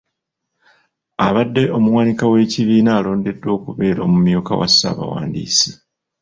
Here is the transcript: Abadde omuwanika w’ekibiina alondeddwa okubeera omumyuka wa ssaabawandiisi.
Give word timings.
Abadde 1.27 1.63
omuwanika 1.77 2.23
w’ekibiina 2.31 2.89
alondeddwa 2.97 3.49
okubeera 3.57 3.99
omumyuka 4.07 4.51
wa 4.59 4.67
ssaabawandiisi. 4.71 5.69